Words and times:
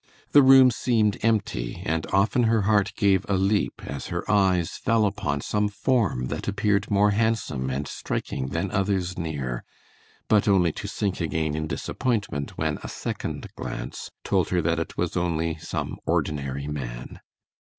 The 0.31 0.41
room 0.41 0.71
seemed 0.71 1.19
empty, 1.21 1.83
and 1.85 2.07
often 2.11 2.45
her 2.45 2.63
heart 2.63 2.91
gave 2.95 3.23
a 3.29 3.35
leap 3.35 3.83
as 3.85 4.07
her 4.07 4.23
eyes 4.27 4.71
fell 4.75 5.05
upon 5.05 5.41
some 5.41 5.67
form 5.67 6.25
that 6.29 6.47
appeared 6.47 6.89
more 6.89 7.11
handsome 7.11 7.69
and 7.69 7.87
striking 7.87 8.47
than 8.47 8.71
others 8.71 9.15
near, 9.15 9.63
but 10.27 10.47
only 10.47 10.71
to 10.71 10.87
sink 10.87 11.21
again 11.21 11.53
in 11.55 11.67
disappointment 11.67 12.57
when 12.57 12.79
a 12.81 12.87
second 12.89 13.49
glance 13.55 14.09
told 14.23 14.49
her 14.49 14.59
that 14.59 14.79
it 14.79 14.97
was 14.97 15.15
only 15.15 15.57
some 15.59 15.97
ordinary 16.07 16.65
man. 16.65 17.19